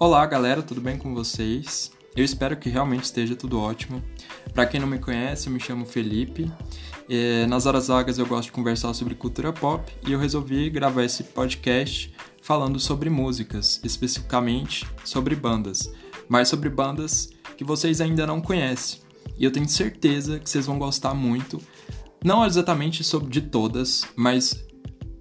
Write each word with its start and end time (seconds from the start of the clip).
Olá, 0.00 0.24
galera, 0.26 0.62
tudo 0.62 0.80
bem 0.80 0.96
com 0.96 1.12
vocês? 1.12 1.90
Eu 2.14 2.24
espero 2.24 2.56
que 2.56 2.68
realmente 2.68 3.02
esteja 3.02 3.34
tudo 3.34 3.58
ótimo. 3.58 4.00
Para 4.54 4.64
quem 4.64 4.78
não 4.78 4.86
me 4.86 5.00
conhece, 5.00 5.48
eu 5.48 5.52
me 5.52 5.58
chamo 5.58 5.84
Felipe. 5.84 6.48
É, 7.10 7.46
nas 7.46 7.66
horas 7.66 7.88
vagas 7.88 8.16
eu 8.16 8.24
gosto 8.24 8.44
de 8.44 8.52
conversar 8.52 8.94
sobre 8.94 9.16
cultura 9.16 9.52
pop 9.52 9.92
e 10.06 10.12
eu 10.12 10.18
resolvi 10.20 10.70
gravar 10.70 11.02
esse 11.02 11.24
podcast 11.24 12.14
falando 12.40 12.78
sobre 12.78 13.10
músicas, 13.10 13.80
especificamente 13.82 14.86
sobre 15.02 15.34
bandas, 15.34 15.92
mas 16.28 16.46
sobre 16.46 16.68
bandas 16.68 17.30
que 17.56 17.64
vocês 17.64 18.00
ainda 18.00 18.24
não 18.24 18.40
conhecem. 18.40 19.00
E 19.36 19.44
eu 19.44 19.50
tenho 19.50 19.68
certeza 19.68 20.38
que 20.38 20.48
vocês 20.48 20.64
vão 20.64 20.78
gostar 20.78 21.12
muito, 21.12 21.60
não 22.24 22.46
exatamente 22.46 23.02
sobre 23.02 23.30
de 23.30 23.40
todas, 23.40 24.06
mas 24.14 24.64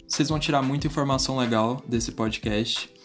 vocês 0.08 0.30
vão 0.30 0.38
tirar 0.38 0.62
muita 0.62 0.86
informação 0.86 1.36
legal 1.36 1.82
desse 1.88 2.12
podcast 2.12 2.96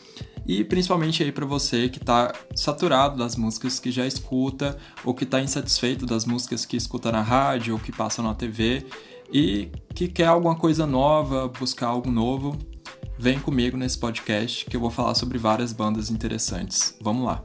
e 0.47 0.65
principalmente 0.65 1.23
aí 1.23 1.31
para 1.31 1.47
você 1.47 1.89
que 1.89 1.99
está 1.99 2.33
saturado 2.55 3.17
das 3.17 3.37
músicas 3.37 3.79
que 3.79 3.91
já 3.91 4.07
escuta 4.07 4.77
ou 5.05 5.15
que 5.15 5.25
está 5.25 5.41
insatisfeito 5.41 6.05
das 6.05 6.25
músicas 6.25 6.65
que 6.65 6.77
escuta 6.77 7.13
na 7.13 7.23
rádio 7.23 7.75
ou 7.75 7.81
que 7.81 7.93
passa 7.93 8.23
na 8.23 8.35
TV 8.35 8.85
e 9.33 9.71
que 9.95 10.09
quer 10.09 10.27
alguma 10.27 10.57
coisa 10.57 10.87
nova, 10.87 11.49
buscar 11.49 11.87
algo 11.87 12.11
novo, 12.11 12.59
vem 13.19 13.39
comigo 13.39 13.77
nesse 13.77 13.99
podcast 13.99 14.65
que 14.67 14.77
eu 14.77 14.81
vou 14.81 14.91
falar 14.91 15.15
sobre 15.15 15.39
várias 15.39 15.73
bandas 15.73 16.11
interessantes. 16.11 16.97
Vamos 17.01 17.25
lá. 17.25 17.45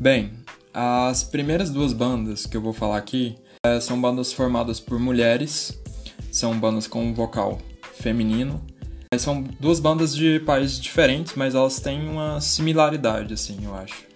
Bem, 0.00 0.32
as 0.72 1.24
primeiras 1.24 1.70
duas 1.70 1.92
bandas 1.92 2.46
que 2.46 2.56
eu 2.56 2.60
vou 2.60 2.72
falar 2.72 2.98
aqui 2.98 3.36
é, 3.64 3.80
são 3.80 4.00
bandas 4.00 4.32
formadas 4.32 4.78
por 4.78 5.00
mulheres 5.00 5.82
são 6.38 6.58
bandas 6.58 6.86
com 6.86 7.12
vocal 7.12 7.58
feminino. 7.94 8.62
São 9.18 9.42
duas 9.58 9.80
bandas 9.80 10.14
de 10.14 10.38
países 10.40 10.78
diferentes, 10.78 11.34
mas 11.34 11.54
elas 11.54 11.80
têm 11.80 12.08
uma 12.08 12.40
similaridade, 12.40 13.34
assim, 13.34 13.58
eu 13.64 13.74
acho. 13.74 14.06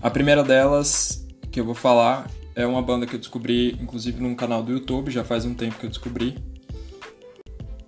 A 0.00 0.08
primeira 0.08 0.42
delas, 0.42 1.26
que 1.50 1.60
eu 1.60 1.64
vou 1.64 1.74
falar, 1.74 2.30
é 2.54 2.64
uma 2.64 2.80
banda 2.80 3.06
que 3.06 3.14
eu 3.14 3.18
descobri, 3.18 3.76
inclusive, 3.80 4.20
num 4.22 4.34
canal 4.34 4.62
do 4.62 4.72
YouTube, 4.72 5.10
já 5.10 5.24
faz 5.24 5.44
um 5.44 5.52
tempo 5.52 5.78
que 5.78 5.84
eu 5.84 5.90
descobri. 5.90 6.38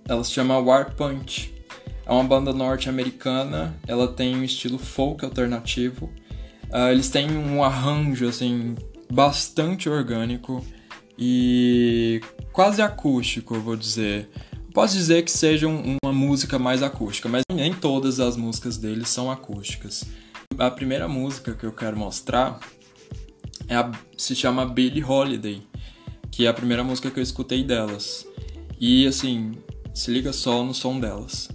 Ela 0.07 0.23
se 0.23 0.31
chama 0.31 0.59
War 0.59 0.93
Punch. 0.95 1.53
É 2.05 2.11
uma 2.11 2.23
banda 2.23 2.51
norte-americana, 2.51 3.73
ela 3.87 4.07
tem 4.09 4.35
um 4.35 4.43
estilo 4.43 4.77
folk 4.77 5.23
alternativo. 5.23 6.11
Uh, 6.69 6.89
eles 6.91 7.09
têm 7.09 7.31
um 7.37 7.63
arranjo, 7.63 8.27
assim, 8.27 8.75
bastante 9.09 9.89
orgânico 9.89 10.63
e 11.17 12.21
quase 12.51 12.81
acústico, 12.81 13.55
eu 13.55 13.61
vou 13.61 13.75
dizer. 13.75 14.29
Posso 14.73 14.95
dizer 14.95 15.23
que 15.23 15.31
seja 15.31 15.67
uma 15.67 16.11
música 16.11 16.57
mais 16.57 16.81
acústica, 16.81 17.29
mas 17.29 17.43
nem 17.53 17.73
todas 17.73 18.19
as 18.19 18.35
músicas 18.35 18.77
deles 18.77 19.09
são 19.09 19.29
acústicas. 19.29 20.03
A 20.57 20.71
primeira 20.71 21.07
música 21.07 21.53
que 21.53 21.63
eu 21.63 21.71
quero 21.71 21.95
mostrar 21.95 22.59
é 23.67 23.75
a, 23.75 23.91
se 24.17 24.35
chama 24.35 24.65
Billie 24.65 25.03
Holiday, 25.03 25.61
que 26.31 26.45
é 26.45 26.49
a 26.49 26.53
primeira 26.53 26.83
música 26.83 27.11
que 27.11 27.19
eu 27.19 27.23
escutei 27.23 27.63
delas. 27.63 28.25
E 28.79 29.05
assim, 29.05 29.51
se 29.93 30.09
liga 30.09 30.33
só 30.33 30.63
no 30.63 30.73
som 30.73 30.99
delas. 30.99 31.49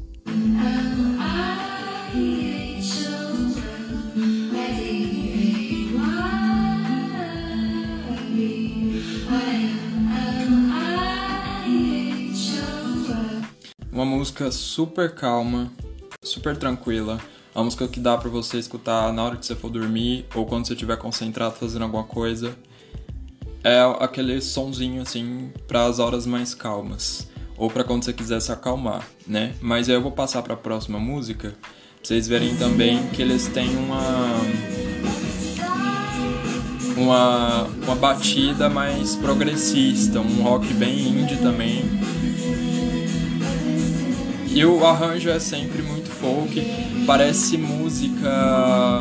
Uma 13.99 14.05
música 14.05 14.53
super 14.53 15.13
calma, 15.13 15.73
super 16.23 16.57
tranquila. 16.57 17.19
Uma 17.53 17.65
música 17.65 17.89
que 17.89 17.99
dá 17.99 18.17
para 18.17 18.31
você 18.31 18.57
escutar 18.57 19.13
na 19.13 19.25
hora 19.25 19.37
que 19.37 19.45
você 19.45 19.57
for 19.57 19.69
dormir 19.69 20.25
ou 20.37 20.47
quando 20.47 20.69
você 20.69 20.75
estiver 20.75 20.97
concentrado 20.97 21.57
fazendo 21.57 21.83
alguma 21.83 22.05
coisa. 22.05 22.57
É 23.65 23.81
aquele 23.99 24.41
sonzinho 24.41 25.03
assim 25.03 25.53
para 25.67 25.85
as 25.87 25.99
horas 25.99 26.27
mais 26.27 26.55
calmas 26.55 27.27
ou 27.57 27.69
para 27.69 27.83
quando 27.83 28.05
você 28.05 28.13
quiser 28.13 28.39
se 28.41 28.53
acalmar, 28.53 29.05
né? 29.27 29.57
Mas 29.61 29.89
aí 29.89 29.97
eu 29.97 30.01
vou 30.01 30.13
passar 30.13 30.43
para 30.43 30.55
a 30.55 30.57
próxima 30.57 31.01
música, 31.01 31.49
pra 31.49 31.59
vocês 32.01 32.29
verem 32.29 32.55
também 32.55 33.05
que 33.09 33.21
eles 33.21 33.49
têm 33.49 33.77
uma 33.79 34.31
uma 36.97 37.63
uma 37.65 37.97
batida 37.97 38.71
mais 38.71 39.17
progressista, 39.17 40.21
um 40.21 40.41
rock 40.45 40.73
bem 40.75 41.09
indie 41.09 41.39
também 41.39 41.83
e 44.59 44.65
o 44.65 44.85
arranjo 44.85 45.31
é 45.31 45.39
sempre 45.39 45.83
muito 45.83 46.11
folk, 46.11 46.61
parece 47.07 47.57
música. 47.57 49.01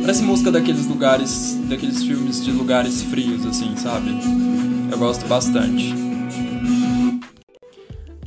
Parece 0.00 0.24
música 0.24 0.50
daqueles 0.50 0.88
lugares, 0.88 1.56
daqueles 1.68 2.02
filmes 2.02 2.44
de 2.44 2.50
lugares 2.50 3.02
frios, 3.02 3.46
assim, 3.46 3.76
sabe? 3.76 4.10
Eu 4.90 4.98
gosto 4.98 5.24
bastante. 5.28 5.94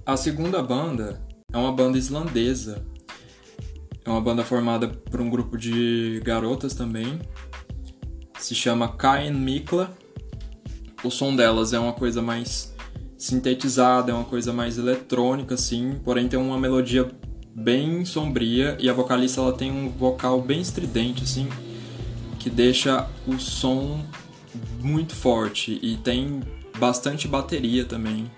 A 0.06 0.16
segunda 0.16 0.64
banda 0.64 1.22
é 1.52 1.58
uma 1.58 1.74
banda 1.74 1.98
islandesa. 1.98 2.82
É 4.06 4.10
uma 4.10 4.22
banda 4.22 4.46
formada 4.46 4.88
por 4.88 5.20
um 5.20 5.30
grupo 5.30 5.58
de 5.58 6.22
garotas 6.24 6.74
também. 6.74 7.20
Se 8.40 8.56
chama 8.56 8.88
Kain 8.88 9.34
Mikla. 9.34 9.94
O 11.04 11.12
som 11.12 11.36
delas 11.36 11.74
é 11.74 11.80
uma 11.80 11.92
coisa 11.92 12.22
mais 12.22 12.74
sintetizada, 13.20 14.12
é 14.12 14.16
uma 14.16 14.24
coisa 14.24 14.54
mais 14.54 14.78
eletrônica, 14.78 15.54
assim, 15.54 16.00
porém 16.06 16.30
tem 16.30 16.40
uma 16.40 16.58
melodia 16.58 17.06
bem 17.54 18.06
sombria 18.06 18.78
e 18.80 18.90
a 18.90 18.94
vocalista 18.94 19.42
ela 19.42 19.52
tem 19.52 19.70
um 19.70 19.90
vocal 19.90 20.42
bem 20.42 20.62
estridente, 20.62 21.24
assim, 21.24 21.50
que 22.40 22.50
deixa 22.50 23.06
o 23.28 23.38
som 23.38 24.00
muito 24.80 25.14
forte 25.14 25.78
e 25.84 25.98
tem 25.98 26.40
bastante 26.80 27.28
bateria 27.28 27.84
também, 27.84 28.32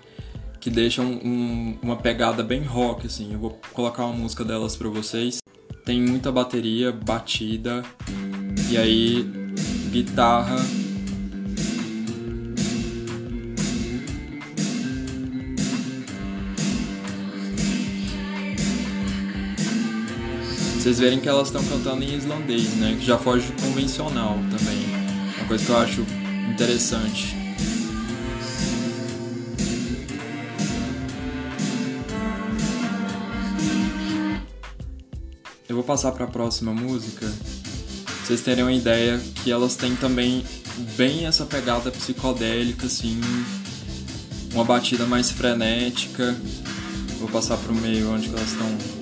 que 0.58 0.68
deixa 0.68 1.00
um, 1.00 1.14
um, 1.24 1.78
uma 1.80 1.96
pegada 1.96 2.42
bem 2.42 2.64
rock, 2.64 3.06
assim. 3.06 3.32
Eu 3.32 3.38
vou 3.38 3.60
colocar 3.72 4.04
uma 4.04 4.16
música 4.16 4.44
delas 4.44 4.74
para 4.74 4.88
vocês. 4.88 5.38
Tem 5.84 6.00
muita 6.00 6.30
bateria, 6.30 6.92
batida 6.92 7.84
e 8.70 8.76
aí 8.76 9.22
guitarra 9.90 10.56
vocês 20.82 20.98
verem 20.98 21.20
que 21.20 21.28
elas 21.28 21.46
estão 21.46 21.62
cantando 21.62 22.02
em 22.02 22.12
islandês, 22.12 22.74
né? 22.74 22.96
Que 22.98 23.06
já 23.06 23.16
foge 23.16 23.46
do 23.46 23.62
convencional 23.62 24.34
também. 24.50 24.84
Uma 25.38 25.46
coisa 25.46 25.64
que 25.64 25.70
eu 25.70 25.76
acho 25.76 26.06
interessante. 26.52 27.36
Eu 35.68 35.76
vou 35.76 35.84
passar 35.84 36.10
para 36.10 36.24
a 36.24 36.28
próxima 36.28 36.74
música. 36.74 37.32
Vocês 38.24 38.40
terem 38.40 38.64
uma 38.64 38.72
ideia 38.72 39.20
que 39.36 39.52
elas 39.52 39.76
têm 39.76 39.94
também 39.94 40.44
bem 40.96 41.26
essa 41.26 41.46
pegada 41.46 41.92
psicodélica, 41.92 42.86
assim, 42.86 43.20
uma 44.52 44.64
batida 44.64 45.06
mais 45.06 45.30
frenética. 45.30 46.36
Vou 47.20 47.28
passar 47.28 47.56
pro 47.58 47.72
meio 47.72 48.12
onde 48.12 48.26
elas 48.30 48.50
estão 48.50 49.01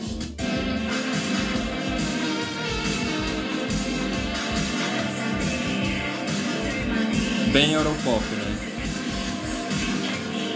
bem 7.53 7.73
Europop, 7.73 8.25
né? 8.37 8.71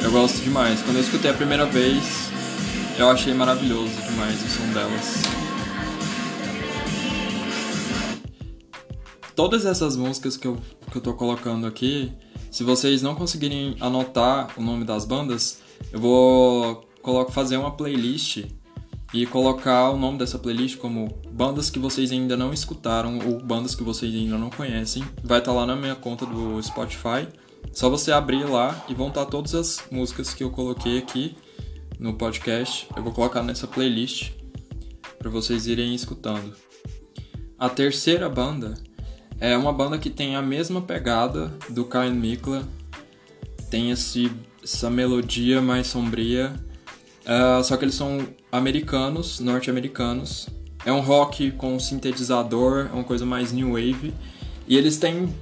Eu 0.03 0.13
gosto 0.13 0.41
demais. 0.43 0.81
Quando 0.83 0.97
eu 0.97 1.03
escutei 1.03 1.31
a 1.31 1.35
primeira 1.35 1.67
vez, 1.67 2.31
eu 2.97 3.11
achei 3.11 3.35
maravilhoso 3.35 3.95
demais 4.09 4.41
o 4.41 4.49
som 4.49 4.73
delas. 4.73 5.23
Todas 9.35 9.67
essas 9.67 9.97
músicas 9.97 10.37
que 10.37 10.47
eu, 10.47 10.57
que 10.91 10.97
eu 10.97 11.03
tô 11.03 11.15
colocando 11.15 11.67
aqui, 11.67 12.13
se 12.51 12.63
vocês 12.63 13.03
não 13.03 13.17
conseguirem 13.17 13.77
anotar 13.81 14.49
o 14.57 14.63
nome 14.63 14.85
das 14.85 15.05
bandas, 15.05 15.59
eu 15.91 15.99
vou 15.99 16.89
fazer 17.31 17.57
uma 17.57 17.73
playlist 17.73 18.45
e 19.15 19.25
colocar 19.27 19.91
o 19.91 19.97
nome 19.97 20.19
dessa 20.19 20.41
playlist 20.41 20.77
como 20.77 21.07
bandas 21.31 21.71
que 21.71 21.79
vocês 21.79 22.11
ainda 22.11 22.37
não 22.37 22.53
escutaram 22.53 23.21
ou 23.25 23.39
bandas 23.39 23.73
que 23.73 23.85
vocês 23.85 24.13
ainda 24.13 24.37
não 24.37 24.51
conhecem. 24.51 25.05
Vai 25.23 25.39
estar 25.39 25.53
tá 25.53 25.57
lá 25.57 25.65
na 25.65 25.77
minha 25.77 25.95
conta 25.95 26.27
do 26.27 26.61
Spotify. 26.61 27.29
Só 27.73 27.89
você 27.89 28.11
abrir 28.11 28.43
lá 28.43 28.85
e 28.89 28.95
vão 28.95 29.09
estar 29.09 29.25
tá 29.25 29.31
todas 29.31 29.55
as 29.55 29.85
músicas 29.89 30.35
que 30.35 30.43
eu 30.43 30.51
coloquei 30.51 30.99
aqui 30.99 31.37
no 31.97 32.15
podcast. 32.15 32.89
Eu 32.97 33.05
vou 33.05 33.13
colocar 33.13 33.41
nessa 33.41 33.69
playlist 33.69 34.33
para 35.17 35.31
vocês 35.31 35.69
irem 35.69 35.95
escutando. 35.95 36.53
A 37.57 37.69
terceira 37.69 38.29
banda 38.29 38.75
é 39.39 39.57
uma 39.57 39.73
banda 39.73 39.97
que 39.97 40.11
tem 40.11 40.35
a 40.35 40.43
mesma 40.43 40.83
pegada 40.83 41.57
do 41.71 41.85
Kain 41.85 42.15
Mikla, 42.15 42.67
tem 43.71 43.93
esse, 43.93 44.29
essa 44.61 44.91
melodia 44.91 45.63
mais 45.63 45.87
sombria 45.87 46.53
Uh, 47.25 47.65
só 47.65 47.76
que 47.76 47.85
eles 47.85 47.94
são 47.94 48.26
americanos, 48.53 49.41
norte-americanos. 49.41 50.49
É 50.85 50.93
um 50.93 51.00
rock 51.00 51.50
com 51.53 51.79
sintetizador, 51.79 52.88
é 52.91 52.94
uma 52.94 53.05
coisa 53.05 53.25
mais 53.25 53.53
new 53.53 53.73
wave. 53.73 54.12
E 54.67 54.76
eles 54.76 54.97
têm 54.97 55.35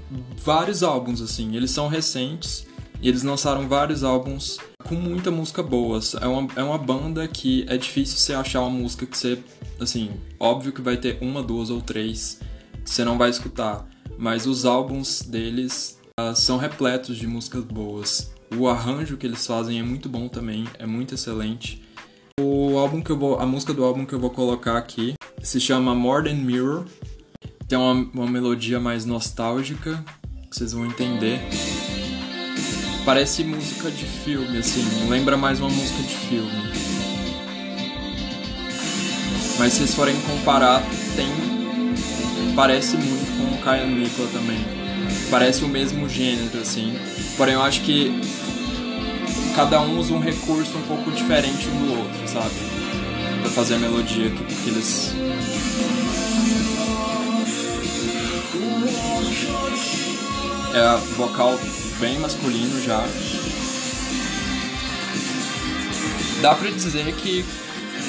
vários 0.42 0.82
álbuns, 0.82 1.20
assim. 1.20 1.56
Eles 1.56 1.70
são 1.70 1.88
recentes 1.88 2.66
e 3.00 3.08
eles 3.08 3.22
lançaram 3.22 3.68
vários 3.68 4.04
álbuns 4.04 4.58
com 4.88 4.94
muita 4.94 5.30
música 5.30 5.62
boa. 5.62 6.00
É 6.20 6.26
uma, 6.26 6.48
é 6.56 6.62
uma 6.62 6.78
banda 6.78 7.26
que 7.26 7.64
é 7.68 7.76
difícil 7.76 8.18
você 8.18 8.34
achar 8.34 8.60
uma 8.60 8.70
música 8.70 9.06
que 9.06 9.16
você. 9.16 9.38
Assim, 9.80 10.10
óbvio 10.38 10.72
que 10.72 10.80
vai 10.80 10.96
ter 10.96 11.18
uma, 11.20 11.42
duas 11.42 11.70
ou 11.70 11.80
três 11.80 12.38
que 12.84 12.90
você 12.90 13.04
não 13.04 13.18
vai 13.18 13.30
escutar. 13.30 13.84
Mas 14.16 14.46
os 14.46 14.64
álbuns 14.64 15.22
deles 15.22 15.98
uh, 16.20 16.34
são 16.36 16.56
repletos 16.56 17.16
de 17.16 17.26
músicas 17.26 17.64
boas. 17.64 18.32
O 18.58 18.68
arranjo 18.68 19.16
que 19.16 19.26
eles 19.26 19.46
fazem 19.46 19.78
é 19.78 19.82
muito 19.82 20.08
bom 20.08 20.28
também, 20.28 20.66
é 20.78 20.86
muito 20.86 21.14
excelente. 21.14 21.82
O 22.38 22.76
álbum 22.76 23.00
que 23.00 23.10
eu 23.10 23.18
vou, 23.18 23.38
a 23.38 23.46
música 23.46 23.72
do 23.72 23.84
álbum 23.84 24.04
que 24.04 24.14
eu 24.14 24.20
vou 24.20 24.30
colocar 24.30 24.76
aqui 24.76 25.14
se 25.42 25.60
chama 25.60 25.94
More 25.94 26.28
Than 26.28 26.36
Mirror. 26.36 26.84
Tem 27.66 27.78
uma, 27.78 27.92
uma 28.12 28.26
melodia 28.26 28.78
mais 28.78 29.06
nostálgica, 29.06 30.04
que 30.50 30.56
vocês 30.56 30.72
vão 30.72 30.84
entender. 30.84 31.40
Parece 33.04 33.42
música 33.42 33.90
de 33.90 34.04
filme, 34.04 34.58
assim, 34.58 34.82
lembra 35.08 35.36
mais 35.36 35.58
uma 35.58 35.70
música 35.70 36.02
de 36.02 36.14
filme. 36.14 36.92
Mas 39.58 39.72
se 39.72 39.78
vocês 39.78 39.94
forem 39.94 40.20
comparar, 40.22 40.82
tem. 41.16 41.28
Parece 42.54 42.96
muito 42.96 43.36
com 43.36 43.54
o 43.54 43.62
Kyle 43.62 43.90
Mikla 43.90 44.26
também. 44.28 44.58
Parece 45.30 45.64
o 45.64 45.68
mesmo 45.68 46.08
gênero, 46.08 46.60
assim. 46.60 46.94
Porém, 47.36 47.54
eu 47.54 47.62
acho 47.62 47.80
que 47.82 48.12
cada 49.54 49.80
um 49.80 49.98
usa 49.98 50.12
um 50.14 50.18
recurso 50.18 50.76
um 50.76 50.82
pouco 50.82 51.10
diferente 51.10 51.68
um 51.68 51.86
do 51.86 51.98
outro, 51.98 52.28
sabe? 52.28 52.54
Pra 53.40 53.50
fazer 53.50 53.74
a 53.74 53.78
melodia 53.78 54.30
que, 54.30 54.44
que 54.44 54.68
eles. 54.70 55.14
É 60.74 60.96
vocal 61.16 61.58
bem 62.00 62.18
masculino 62.18 62.82
já. 62.82 63.04
Dá 66.40 66.54
pra 66.54 66.70
dizer 66.70 67.14
que 67.16 67.44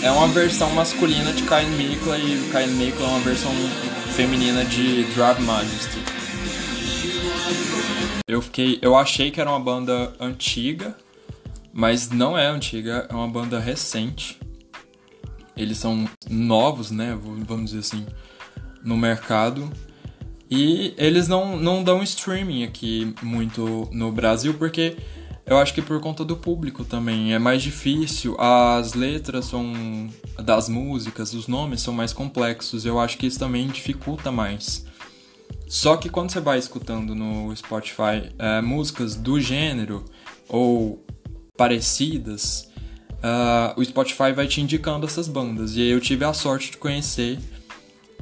é 0.01 0.11
uma 0.11 0.27
versão 0.27 0.69
masculina 0.71 1.31
de 1.33 1.43
Kain 1.43 1.69
Mikla 1.71 2.17
e 2.17 2.49
Kain 2.51 2.67
Mikla 2.67 3.05
é 3.05 3.09
uma 3.09 3.19
versão 3.19 3.51
feminina 4.15 4.63
de 4.65 5.03
Drive 5.13 5.41
Majesty. 5.41 5.99
Eu 8.27 8.41
fiquei, 8.41 8.79
eu 8.81 8.95
achei 8.95 9.29
que 9.29 9.39
era 9.39 9.49
uma 9.49 9.59
banda 9.59 10.13
antiga, 10.19 10.95
mas 11.73 12.11
não 12.11 12.37
é 12.37 12.45
antiga, 12.45 13.07
é 13.09 13.13
uma 13.13 13.27
banda 13.27 13.59
recente. 13.59 14.39
Eles 15.57 15.79
são 15.79 16.07
novos, 16.29 16.91
né? 16.91 17.17
Vamos 17.19 17.71
dizer 17.71 17.79
assim, 17.79 18.05
no 18.83 18.95
mercado. 18.95 19.71
E 20.49 20.93
eles 20.97 21.27
não, 21.27 21.57
não 21.57 21.83
dão 21.83 22.03
streaming 22.03 22.63
aqui 22.63 23.13
muito 23.23 23.89
no 23.91 24.11
Brasil, 24.11 24.53
porque 24.53 24.97
eu 25.45 25.57
acho 25.57 25.73
que 25.73 25.81
por 25.81 25.99
conta 25.99 26.23
do 26.23 26.37
público 26.37 26.85
também 26.85 27.33
é 27.33 27.39
mais 27.39 27.63
difícil. 27.63 28.39
As 28.39 28.93
letras 28.93 29.45
são 29.45 29.73
das 30.37 30.69
músicas, 30.69 31.33
os 31.33 31.47
nomes 31.47 31.81
são 31.81 31.93
mais 31.93 32.13
complexos. 32.13 32.85
Eu 32.85 32.99
acho 32.99 33.17
que 33.17 33.25
isso 33.25 33.39
também 33.39 33.67
dificulta 33.67 34.31
mais. 34.31 34.85
Só 35.67 35.97
que 35.97 36.07
quando 36.07 36.29
você 36.29 36.39
vai 36.39 36.59
escutando 36.59 37.15
no 37.15 37.55
Spotify 37.55 38.31
é, 38.37 38.61
músicas 38.61 39.15
do 39.15 39.39
gênero 39.41 40.05
ou 40.47 41.03
parecidas, 41.55 42.71
uh, 43.19 43.79
o 43.79 43.85
Spotify 43.85 44.31
vai 44.35 44.47
te 44.47 44.59
indicando 44.59 45.05
essas 45.05 45.27
bandas. 45.27 45.75
E 45.75 45.81
aí 45.81 45.89
eu 45.89 46.01
tive 46.01 46.25
a 46.25 46.33
sorte 46.33 46.71
de 46.71 46.77
conhecer 46.77 47.39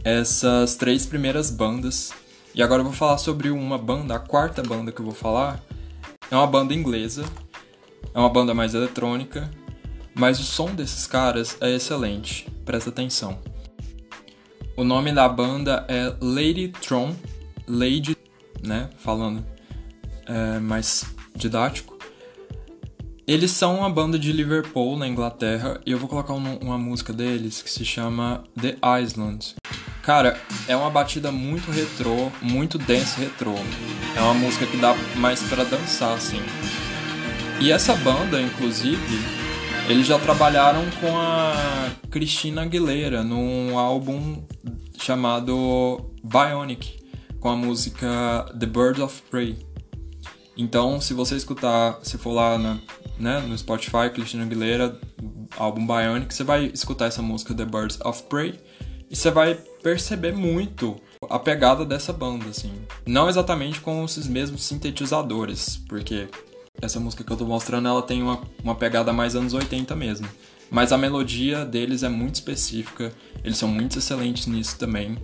essas 0.04 0.76
três 0.76 1.06
primeiras 1.06 1.50
bandas. 1.50 2.12
E 2.54 2.62
agora 2.62 2.82
eu 2.82 2.86
vou 2.86 2.94
falar 2.94 3.18
sobre 3.18 3.50
uma 3.50 3.78
banda, 3.78 4.16
a 4.16 4.20
quarta 4.20 4.62
banda 4.62 4.92
que 4.92 5.00
eu 5.00 5.06
vou 5.06 5.14
falar. 5.14 5.64
É 6.30 6.36
uma 6.36 6.48
banda 6.48 6.74
inglesa, 6.74 7.26
é 8.14 8.20
uma 8.20 8.30
banda 8.30 8.54
mais 8.54 8.74
eletrônica, 8.74 9.50
mas 10.14 10.40
o 10.40 10.44
som 10.44 10.74
desses 10.74 11.06
caras 11.08 11.58
é 11.62 11.74
excelente, 11.76 12.50
presta 12.66 12.90
atenção. 12.90 13.40
O 14.78 14.84
nome 14.84 15.12
da 15.12 15.28
banda 15.28 15.86
é 15.90 16.16
Lady 16.22 16.70
Tron, 16.70 17.14
Lady, 17.68 18.18
né, 18.64 18.90
falando 18.98 19.46
é, 20.26 20.60
mais 20.60 21.06
didático. 21.36 21.91
Eles 23.32 23.52
são 23.52 23.78
uma 23.78 23.90
banda 23.90 24.20
de 24.20 24.30
Liverpool, 24.34 24.98
na 24.98 25.08
Inglaterra, 25.08 25.80
e 25.86 25.92
eu 25.94 25.98
vou 25.98 26.10
colocar 26.10 26.34
uma, 26.34 26.50
uma 26.56 26.78
música 26.78 27.14
deles 27.14 27.62
que 27.62 27.72
se 27.72 27.86
chama 27.86 28.44
The 28.62 28.76
Island. 29.02 29.56
Cara, 30.04 30.38
é 30.68 30.76
uma 30.76 30.90
batida 30.90 31.32
muito 31.32 31.72
retrô, 31.72 32.30
muito 32.42 32.78
dance 32.78 33.18
retrô. 33.18 33.56
É 34.18 34.20
uma 34.20 34.34
música 34.34 34.66
que 34.66 34.76
dá 34.76 34.94
mais 35.16 35.42
para 35.44 35.64
dançar, 35.64 36.14
assim. 36.14 36.42
E 37.62 37.72
essa 37.72 37.96
banda, 37.96 38.42
inclusive, 38.42 39.18
eles 39.88 40.06
já 40.06 40.20
trabalharam 40.20 40.84
com 41.00 41.18
a 41.18 41.90
Christina 42.10 42.64
Aguilera 42.64 43.24
num 43.24 43.80
álbum 43.80 44.44
chamado 45.00 46.12
Bionic, 46.22 47.00
com 47.40 47.48
a 47.48 47.56
música 47.56 48.54
The 48.60 48.66
Birds 48.66 49.02
of 49.02 49.22
Prey. 49.32 49.71
Então, 50.62 51.02
se 51.02 51.16
você 51.16 51.36
escutar, 51.36 51.98
se 52.04 52.20
for 52.20 52.34
lá 52.34 52.56
na 52.56 52.78
né, 53.18 53.40
no 53.40 53.58
Spotify, 53.58 54.12
Christina 54.14 54.44
Aguilera, 54.44 54.96
álbum 55.58 55.86
Bionic, 55.88 56.32
você 56.32 56.44
vai 56.44 56.66
escutar 56.68 57.08
essa 57.08 57.22
música 57.22 57.52
The 57.54 57.66
Birds 57.66 58.00
of 58.06 58.22
Prey 58.24 58.60
e 59.10 59.16
você 59.16 59.32
vai 59.32 59.56
perceber 59.82 60.34
muito 60.34 60.96
a 61.28 61.40
pegada 61.40 61.84
dessa 61.84 62.14
banda, 62.14 62.46
assim. 62.50 62.72
Não 63.08 63.28
exatamente 63.28 63.80
com 63.82 64.06
esses 64.06 64.28
mesmos 64.28 64.64
sintetizadores, 64.64 65.78
porque 65.90 66.28
essa 66.80 67.00
música 67.00 67.24
que 67.24 67.32
eu 67.32 67.38
tô 67.38 67.46
mostrando, 67.46 67.88
ela 67.88 68.04
tem 68.04 68.22
uma, 68.22 68.40
uma 68.64 68.76
pegada 68.76 69.12
mais 69.12 69.36
anos 69.36 69.56
80 69.56 69.96
mesmo. 69.96 70.28
Mas 70.70 70.92
a 70.92 70.98
melodia 70.98 71.66
deles 71.66 72.04
é 72.04 72.10
muito 72.10 72.36
específica, 72.36 73.12
eles 73.44 73.58
são 73.58 73.68
muito 73.68 73.98
excelentes 73.98 74.46
nisso 74.46 74.78
também. 74.78 75.18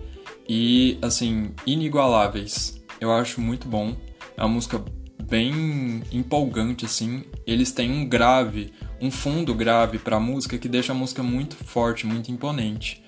E, 0.48 0.98
assim, 1.00 1.52
inigualáveis. 1.64 2.82
Eu 3.00 3.12
acho 3.12 3.40
muito 3.40 3.68
bom. 3.68 3.96
É 4.36 4.42
uma 4.42 4.48
música 4.48 4.82
bem 5.28 6.02
empolgante 6.12 6.84
assim. 6.84 7.24
Eles 7.46 7.70
têm 7.70 7.90
um 7.90 8.06
grave, 8.06 8.72
um 9.00 9.10
fundo 9.10 9.54
grave 9.54 9.98
para 9.98 10.16
a 10.16 10.20
música 10.20 10.58
que 10.58 10.68
deixa 10.68 10.92
a 10.92 10.94
música 10.94 11.22
muito 11.22 11.56
forte, 11.56 12.06
muito 12.06 12.30
imponente. 12.30 13.02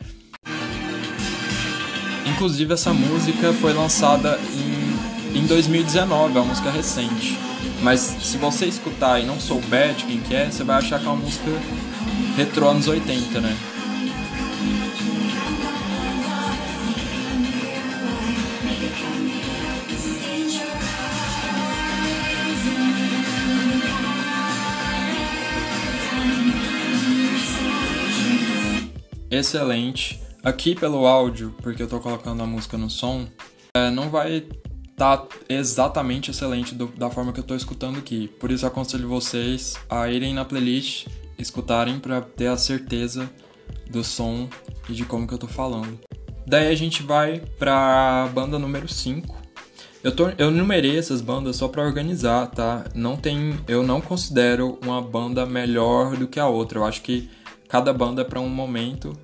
Inclusive 2.26 2.74
essa 2.74 2.92
música 2.92 3.52
foi 3.54 3.72
lançada 3.72 4.38
em, 5.34 5.38
em 5.38 5.46
2019, 5.46 6.36
é 6.36 6.40
uma 6.40 6.48
música 6.48 6.70
recente. 6.70 7.38
Mas 7.82 8.00
se 8.00 8.36
você 8.36 8.66
escutar 8.66 9.20
e 9.20 9.26
não 9.26 9.40
souber 9.40 9.94
de 9.94 10.04
quem 10.04 10.20
que 10.20 10.34
é, 10.34 10.50
você 10.50 10.62
vai 10.62 10.76
achar 10.76 11.00
que 11.00 11.06
é 11.06 11.08
uma 11.08 11.16
música 11.16 11.50
retrô 12.36 12.68
anos 12.68 12.86
80, 12.86 13.40
né? 13.40 13.56
Excelente. 29.40 30.20
Aqui 30.42 30.74
pelo 30.74 31.06
áudio, 31.06 31.54
porque 31.60 31.82
eu 31.82 31.88
tô 31.88 32.00
colocando 32.00 32.42
a 32.42 32.46
música 32.46 32.78
no 32.78 32.88
som, 32.88 33.26
é, 33.74 33.90
não 33.90 34.08
vai 34.08 34.46
estar 34.90 35.16
tá 35.16 35.28
exatamente 35.48 36.30
excelente 36.30 36.74
do, 36.74 36.86
da 36.86 37.10
forma 37.10 37.32
que 37.32 37.40
eu 37.40 37.44
tô 37.44 37.54
escutando 37.54 37.98
aqui. 37.98 38.28
Por 38.28 38.50
isso 38.50 38.66
aconselho 38.66 39.08
vocês 39.08 39.74
a 39.88 40.08
irem 40.08 40.32
na 40.32 40.44
playlist, 40.44 41.08
escutarem 41.38 41.98
para 41.98 42.20
ter 42.20 42.46
a 42.46 42.56
certeza 42.56 43.28
do 43.90 44.04
som 44.04 44.48
e 44.88 44.92
de 44.92 45.04
como 45.04 45.26
que 45.26 45.34
eu 45.34 45.38
tô 45.38 45.46
falando. 45.46 45.98
Daí 46.46 46.68
a 46.68 46.74
gente 46.74 47.02
vai 47.02 47.40
pra 47.58 48.28
banda 48.34 48.58
número 48.58 48.88
5. 48.88 49.38
Eu, 50.02 50.16
tô, 50.16 50.30
eu 50.38 50.50
numerei 50.50 50.98
essas 50.98 51.20
bandas 51.20 51.56
só 51.56 51.68
para 51.68 51.82
organizar, 51.82 52.46
tá? 52.46 52.84
Não 52.94 53.16
tem, 53.16 53.58
eu 53.68 53.82
não 53.82 54.00
considero 54.00 54.78
uma 54.82 55.02
banda 55.02 55.44
melhor 55.44 56.16
do 56.16 56.26
que 56.26 56.40
a 56.40 56.46
outra. 56.46 56.78
Eu 56.78 56.84
acho 56.84 57.02
que 57.02 57.28
cada 57.70 57.92
banda 57.92 58.24
para 58.24 58.40
um 58.40 58.48
momento 58.48 59.16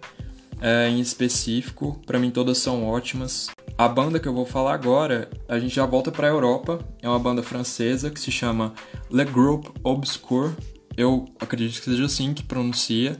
é, 0.61 0.89
em 0.89 1.01
específico. 1.01 2.01
Para 2.07 2.19
mim 2.19 2.31
todas 2.31 2.59
são 2.59 2.87
ótimas. 2.87 3.51
A 3.77 3.89
banda 3.89 4.21
que 4.21 4.29
eu 4.29 4.33
vou 4.33 4.47
falar 4.47 4.73
agora, 4.73 5.29
a 5.49 5.59
gente 5.59 5.75
já 5.75 5.85
volta 5.85 6.13
para 6.13 6.29
a 6.29 6.31
Europa. 6.31 6.79
É 7.03 7.09
uma 7.09 7.19
banda 7.19 7.43
francesa 7.43 8.09
que 8.09 8.21
se 8.21 8.31
chama 8.31 8.73
Le 9.11 9.25
Groupe 9.25 9.71
Obscur. 9.83 10.55
Eu 10.97 11.27
acredito 11.41 11.79
que 11.79 11.91
seja 11.91 12.07
assim 12.07 12.33
que 12.33 12.45
pronuncia. 12.45 13.19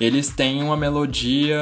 Eles 0.00 0.30
têm 0.30 0.62
uma 0.62 0.76
melodia 0.76 1.58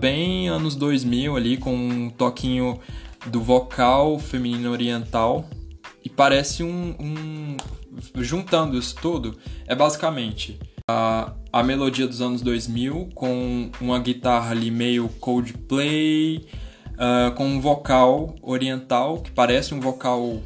bem 0.00 0.48
anos 0.48 0.74
2000 0.76 1.36
ali, 1.36 1.56
com 1.56 1.74
um 1.74 2.08
toquinho 2.08 2.80
do 3.26 3.40
vocal 3.40 4.18
feminino 4.18 4.70
oriental. 4.70 5.48
E 6.04 6.08
parece 6.08 6.62
um, 6.62 6.94
um. 6.98 7.56
Juntando 8.16 8.78
isso 8.78 8.94
tudo, 9.00 9.36
é 9.66 9.74
basicamente 9.74 10.58
a, 10.88 11.62
melodia 11.62 12.06
dos 12.06 12.22
anos 12.22 12.40
2000 12.40 13.10
com 13.14 13.70
uma 13.78 13.98
guitarra 13.98 14.52
ali 14.52 14.70
meio 14.70 15.08
Coldplay, 15.20 16.46
uh, 16.94 17.34
com 17.34 17.46
um 17.46 17.60
vocal 17.60 18.34
oriental 18.40 19.20
que 19.20 19.30
parece 19.30 19.74
um 19.74 19.80
vocal 19.80 20.42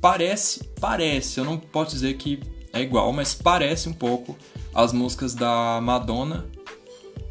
parece, 0.00 0.64
parece, 0.80 1.38
eu 1.38 1.44
não 1.44 1.56
posso 1.56 1.92
dizer 1.92 2.14
que 2.14 2.40
é 2.72 2.82
igual, 2.82 3.12
mas 3.12 3.32
parece 3.32 3.88
um 3.88 3.92
pouco 3.92 4.36
as 4.74 4.92
músicas 4.92 5.34
da 5.34 5.80
Madonna 5.80 6.44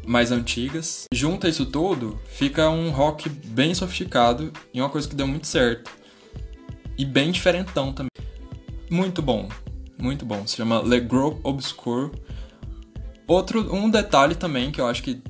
mais 0.06 0.32
antigas. 0.32 1.04
Junta 1.12 1.48
isso 1.48 1.66
tudo, 1.66 2.18
fica 2.28 2.70
um 2.70 2.90
rock 2.90 3.28
bem 3.28 3.74
sofisticado 3.74 4.52
e 4.72 4.80
uma 4.80 4.88
coisa 4.88 5.08
que 5.08 5.14
deu 5.14 5.26
muito 5.26 5.46
certo. 5.46 5.90
E 6.96 7.04
bem 7.04 7.30
diferentão 7.30 7.92
também. 7.92 8.10
Muito 8.88 9.20
bom, 9.20 9.48
muito 9.98 10.24
bom. 10.24 10.46
Se 10.46 10.56
chama 10.56 10.80
Le 10.80 11.00
Groupe 11.00 11.40
Obscure. 11.42 12.12
Outro, 13.26 13.74
um 13.74 13.90
detalhe 13.90 14.34
também 14.34 14.70
que 14.70 14.80
eu 14.80 14.86
acho 14.86 15.02
que, 15.02 15.20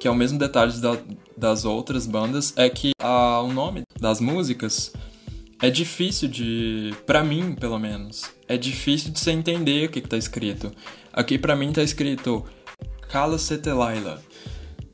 que 0.00 0.08
é 0.08 0.10
o 0.10 0.14
mesmo 0.14 0.38
detalhe 0.38 0.72
da, 0.80 0.96
das 1.36 1.64
outras 1.64 2.06
bandas 2.06 2.54
é 2.56 2.70
que 2.70 2.92
a, 3.00 3.40
o 3.40 3.52
nome 3.52 3.82
das 4.00 4.20
músicas 4.20 4.92
é 5.60 5.68
difícil 5.70 6.28
de, 6.28 6.94
para 7.04 7.22
mim, 7.22 7.54
pelo 7.54 7.78
menos, 7.78 8.30
é 8.46 8.56
difícil 8.56 9.12
de 9.12 9.18
você 9.18 9.32
entender 9.32 9.86
o 9.86 9.90
que, 9.90 10.00
que 10.00 10.08
tá 10.08 10.16
escrito. 10.16 10.72
Aqui 11.12 11.36
para 11.36 11.56
mim 11.56 11.72
tá 11.72 11.82
escrito 11.82 12.44
Kala 13.10 13.38
Setelaila. 13.38 14.22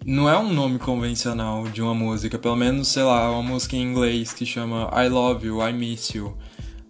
Não 0.05 0.29
é 0.29 0.37
um 0.37 0.53
nome 0.53 0.79
convencional 0.79 1.65
de 1.69 1.81
uma 1.81 1.95
música, 1.95 2.39
pelo 2.39 2.57
menos, 2.57 2.89
sei 2.89 3.03
lá, 3.03 3.31
uma 3.31 3.43
música 3.43 3.77
em 3.77 3.83
inglês 3.83 4.33
que 4.33 4.45
chama 4.45 4.91
I 4.93 5.09
Love 5.09 5.47
You, 5.47 5.67
I 5.67 5.73
Miss 5.73 6.11
You, 6.11 6.37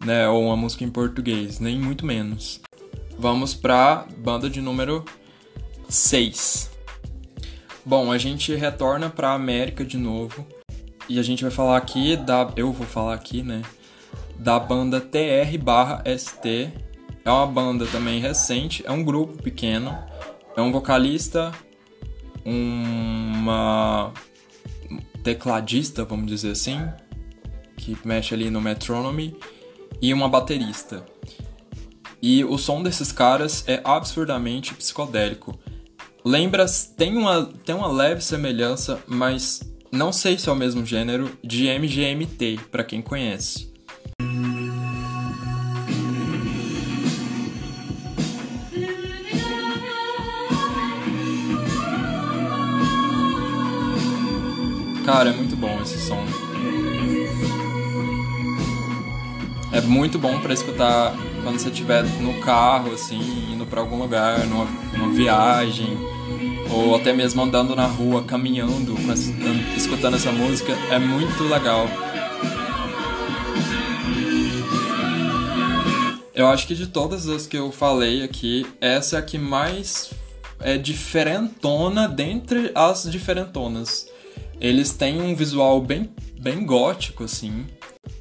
né, 0.04 0.28
ou 0.28 0.46
uma 0.46 0.56
música 0.56 0.84
em 0.84 0.90
português, 0.90 1.60
nem 1.60 1.78
muito 1.78 2.06
menos. 2.06 2.60
Vamos 3.18 3.54
pra 3.54 4.06
banda 4.18 4.50
de 4.50 4.60
número 4.60 5.04
6. 5.88 6.70
Bom, 7.84 8.10
a 8.10 8.18
gente 8.18 8.54
retorna 8.54 9.10
pra 9.10 9.32
América 9.32 9.84
de 9.84 9.96
novo 9.96 10.46
e 11.08 11.18
a 11.18 11.22
gente 11.22 11.42
vai 11.42 11.50
falar 11.50 11.76
aqui 11.76 12.16
da. 12.16 12.50
Eu 12.56 12.72
vou 12.72 12.86
falar 12.86 13.14
aqui, 13.14 13.42
né? 13.42 13.62
Da 14.38 14.58
banda 14.58 15.00
TR/ST. 15.00 16.72
É 17.24 17.30
uma 17.30 17.46
banda 17.46 17.86
também 17.86 18.20
recente, 18.20 18.84
é 18.86 18.90
um 18.92 19.02
grupo 19.02 19.42
pequeno. 19.42 19.96
É 20.56 20.60
um 20.60 20.70
vocalista, 20.70 21.52
uma 22.44 24.12
tecladista, 25.22 26.04
vamos 26.04 26.26
dizer 26.26 26.50
assim, 26.50 26.86
que 27.76 27.96
mexe 28.04 28.34
ali 28.34 28.50
no 28.50 28.60
Metronome, 28.60 29.36
e 30.00 30.12
uma 30.12 30.28
baterista. 30.28 31.04
E 32.20 32.44
o 32.44 32.56
som 32.58 32.82
desses 32.82 33.10
caras 33.10 33.64
é 33.66 33.80
absurdamente 33.82 34.74
psicodélico. 34.74 35.58
Lembra, 36.26 36.64
tem 36.97 37.19
uma, 37.19 37.45
tem 37.66 37.75
uma 37.75 37.87
leve 37.87 38.25
semelhança, 38.25 38.99
mas 39.07 39.61
não 39.93 40.11
sei 40.11 40.38
se 40.38 40.49
é 40.49 40.52
o 40.52 40.57
mesmo 40.57 40.83
gênero 40.87 41.31
de 41.45 41.69
MGMT, 41.69 42.61
para 42.71 42.83
quem 42.83 43.02
conhece. 43.02 43.71
Cara, 55.04 55.28
é 55.28 55.33
muito 55.35 55.54
bom 55.57 55.78
esse 55.83 55.99
som. 55.99 56.25
É 59.71 59.83
muito 59.83 60.19
bom 60.19 60.40
para 60.40 60.54
escutar 60.54 61.14
quando 61.43 61.59
você 61.59 61.69
estiver 61.69 62.02
no 62.23 62.40
carro, 62.40 62.95
assim, 62.95 63.52
indo 63.52 63.66
para 63.66 63.83
algum 63.83 63.99
lugar, 63.99 64.47
numa, 64.47 64.64
numa 64.97 65.12
viagem 65.12 66.13
ou 66.71 66.94
até 66.94 67.12
mesmo 67.12 67.42
andando 67.42 67.75
na 67.75 67.87
rua, 67.87 68.25
caminhando, 68.25 68.94
escutando 69.76 70.16
essa 70.16 70.33
música, 70.33 70.73
é 70.90 70.99
muito 70.99 71.42
legal. 71.44 71.88
Eu 76.35 76.49
acho 76.49 76.66
que 76.66 76.75
de 76.75 76.88
todas 76.88 77.28
as 77.28 77.47
que 77.47 77.56
eu 77.56 77.71
falei 77.71 78.25
aqui, 78.25 78.66
essa 78.80 79.16
é 79.16 79.18
a 79.21 79.23
que 79.23 79.38
mais 79.38 80.11
é 80.61 80.76
diferentona 80.76 82.09
dentre 82.09 82.73
as 82.75 83.04
diferentonas. 83.11 84.09
Eles 84.61 84.92
têm 84.92 85.21
um 85.21 85.35
visual 85.35 85.80
bem, 85.80 86.11
bem 86.40 86.64
gótico, 86.64 87.25
assim. 87.25 87.66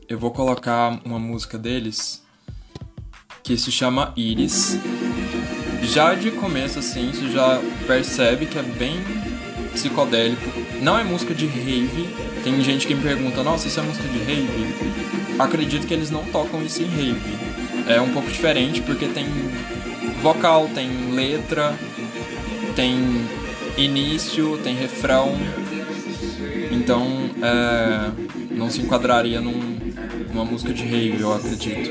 Eu 0.07 0.19
vou 0.19 0.31
colocar 0.31 1.01
uma 1.03 1.17
música 1.17 1.57
deles 1.57 2.21
que 3.41 3.57
se 3.57 3.71
chama 3.71 4.13
Iris 4.15 4.77
já 5.83 6.13
de 6.15 6.31
começo, 6.31 6.79
assim, 6.79 7.11
você 7.11 7.29
já 7.29 7.61
percebe 7.85 8.45
que 8.45 8.57
é 8.57 8.63
bem 8.63 8.99
psicodélico. 9.73 10.49
Não 10.81 10.97
é 10.97 11.03
música 11.03 11.33
de 11.33 11.45
rave. 11.45 12.09
Tem 12.43 12.61
gente 12.61 12.87
que 12.87 12.95
me 12.95 13.01
pergunta, 13.01 13.43
nossa, 13.43 13.67
isso 13.67 13.79
é 13.79 13.83
música 13.83 14.07
de 14.07 14.19
rave? 14.19 14.75
Acredito 15.39 15.87
que 15.87 15.93
eles 15.93 16.09
não 16.09 16.23
tocam 16.25 16.63
isso 16.63 16.81
em 16.81 16.85
rave. 16.85 17.37
É 17.87 17.99
um 17.99 18.11
pouco 18.13 18.29
diferente 18.29 18.81
porque 18.81 19.07
tem 19.07 19.25
vocal, 20.21 20.69
tem 20.73 21.11
letra, 21.11 21.77
tem 22.75 22.97
início, 23.77 24.57
tem 24.63 24.75
refrão. 24.75 25.37
Então, 26.71 27.29
é, 27.41 28.11
não 28.51 28.69
se 28.69 28.81
enquadraria 28.81 29.41
num, 29.41 29.79
numa 30.33 30.45
música 30.45 30.73
de 30.73 30.83
rave, 30.83 31.19
eu 31.19 31.33
acredito. 31.33 31.89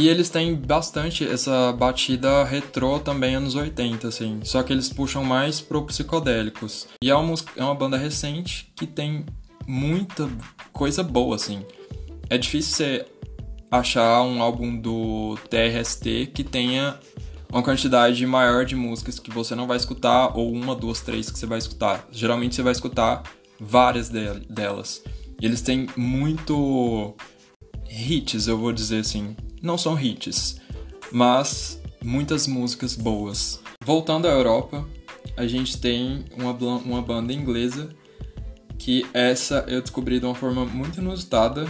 E 0.00 0.08
eles 0.08 0.30
têm 0.30 0.54
bastante 0.54 1.28
essa 1.28 1.72
batida 1.72 2.42
retrô 2.42 2.98
também 2.98 3.34
anos 3.34 3.54
80, 3.54 4.08
assim. 4.08 4.40
Só 4.42 4.62
que 4.62 4.72
eles 4.72 4.88
puxam 4.88 5.22
mais 5.22 5.60
pro 5.60 5.84
psicodélicos. 5.84 6.88
E 7.04 7.10
é 7.10 7.14
uma, 7.14 7.34
é 7.54 7.62
uma 7.62 7.74
banda 7.74 7.98
recente 7.98 8.72
que 8.74 8.86
tem 8.86 9.26
muita 9.66 10.26
coisa 10.72 11.02
boa, 11.02 11.36
assim. 11.36 11.66
É 12.30 12.38
difícil 12.38 12.76
você 12.76 13.06
achar 13.70 14.22
um 14.22 14.40
álbum 14.40 14.74
do 14.74 15.36
TRST 15.50 16.30
que 16.32 16.44
tenha 16.44 16.98
uma 17.52 17.62
quantidade 17.62 18.24
maior 18.24 18.64
de 18.64 18.74
músicas 18.74 19.18
que 19.18 19.30
você 19.30 19.54
não 19.54 19.66
vai 19.66 19.76
escutar, 19.76 20.34
ou 20.34 20.50
uma, 20.50 20.74
duas, 20.74 21.02
três 21.02 21.30
que 21.30 21.38
você 21.38 21.44
vai 21.44 21.58
escutar. 21.58 22.08
Geralmente 22.10 22.54
você 22.54 22.62
vai 22.62 22.72
escutar 22.72 23.22
várias 23.60 24.08
delas. 24.08 25.02
E 25.38 25.44
eles 25.44 25.60
têm 25.60 25.88
muito 25.94 27.14
hits, 27.90 28.46
eu 28.46 28.56
vou 28.56 28.72
dizer 28.72 29.00
assim 29.00 29.36
não 29.62 29.76
são 29.76 30.00
hits, 30.00 30.60
mas 31.12 31.80
muitas 32.02 32.46
músicas 32.46 32.96
boas. 32.96 33.60
Voltando 33.84 34.26
à 34.26 34.30
Europa, 34.30 34.88
a 35.36 35.46
gente 35.46 35.78
tem 35.78 36.24
uma, 36.36 36.52
uma 36.52 37.02
banda 37.02 37.32
inglesa 37.32 37.94
que 38.78 39.06
essa 39.12 39.64
eu 39.68 39.82
descobri 39.82 40.18
de 40.18 40.24
uma 40.24 40.34
forma 40.34 40.64
muito 40.64 41.00
inusitada. 41.00 41.66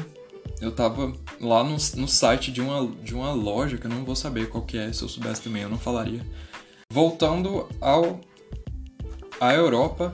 Eu 0.60 0.72
tava 0.72 1.12
lá 1.40 1.64
no, 1.64 1.72
no 1.72 2.08
site 2.08 2.52
de 2.52 2.60
uma, 2.60 2.86
de 3.02 3.14
uma 3.14 3.32
loja 3.32 3.78
que 3.78 3.86
eu 3.86 3.90
não 3.90 4.04
vou 4.04 4.14
saber 4.14 4.48
qual 4.48 4.64
que 4.64 4.78
é, 4.78 4.92
se 4.92 5.02
eu 5.02 5.08
soubesse 5.08 5.42
também 5.42 5.62
eu 5.62 5.68
não 5.68 5.78
falaria. 5.78 6.24
Voltando 6.92 7.66
ao 7.80 8.20
à 9.40 9.54
Europa, 9.54 10.12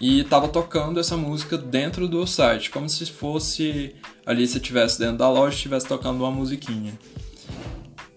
e 0.00 0.24
tava 0.24 0.48
tocando 0.48 1.00
essa 1.00 1.16
música 1.16 1.56
dentro 1.56 2.06
do 2.08 2.26
site, 2.26 2.70
como 2.70 2.88
se 2.88 3.06
fosse 3.06 3.94
ali 4.24 4.46
se 4.46 4.58
estivesse 4.58 4.98
dentro 4.98 5.18
da 5.18 5.30
loja 5.30 5.54
estivesse 5.54 5.86
tocando 5.86 6.20
uma 6.20 6.30
musiquinha. 6.30 6.92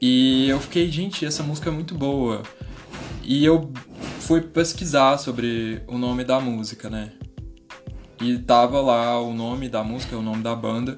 E 0.02 0.48
eu 0.50 0.60
fiquei, 0.60 0.90
gente, 0.90 1.26
essa 1.26 1.44
música 1.44 1.70
é 1.70 1.74
muito 1.74 1.94
boa. 1.94 2.42
E 3.24 3.44
eu 3.44 3.72
fui 4.22 4.42
pesquisar 4.42 5.18
sobre 5.18 5.82
o 5.88 5.98
nome 5.98 6.24
da 6.24 6.40
música, 6.40 6.90
né? 6.90 7.12
E 8.22 8.38
tava 8.38 8.82
lá 8.82 9.22
o 9.22 9.34
nome 9.34 9.70
da 9.70 9.84
música, 9.84 10.18
o 10.18 10.22
nome 10.22 10.42
da 10.42 10.56
banda. 10.56 10.98